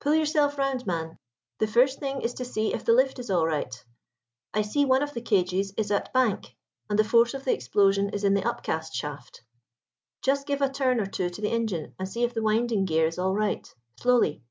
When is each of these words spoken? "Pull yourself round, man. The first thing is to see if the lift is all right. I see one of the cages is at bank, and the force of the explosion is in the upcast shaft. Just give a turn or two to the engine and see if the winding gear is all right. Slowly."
"Pull 0.00 0.14
yourself 0.16 0.58
round, 0.58 0.86
man. 0.86 1.18
The 1.60 1.66
first 1.66 1.98
thing 1.98 2.20
is 2.20 2.34
to 2.34 2.44
see 2.44 2.74
if 2.74 2.84
the 2.84 2.92
lift 2.92 3.18
is 3.18 3.30
all 3.30 3.46
right. 3.46 3.74
I 4.52 4.60
see 4.60 4.84
one 4.84 5.02
of 5.02 5.14
the 5.14 5.22
cages 5.22 5.72
is 5.78 5.90
at 5.90 6.12
bank, 6.12 6.54
and 6.90 6.98
the 6.98 7.04
force 7.04 7.32
of 7.32 7.46
the 7.46 7.54
explosion 7.54 8.10
is 8.10 8.22
in 8.22 8.34
the 8.34 8.46
upcast 8.46 8.94
shaft. 8.94 9.40
Just 10.20 10.46
give 10.46 10.60
a 10.60 10.68
turn 10.68 11.00
or 11.00 11.06
two 11.06 11.30
to 11.30 11.40
the 11.40 11.48
engine 11.52 11.94
and 11.98 12.06
see 12.06 12.22
if 12.22 12.34
the 12.34 12.42
winding 12.42 12.84
gear 12.84 13.06
is 13.06 13.18
all 13.18 13.32
right. 13.34 13.74
Slowly." 13.98 14.42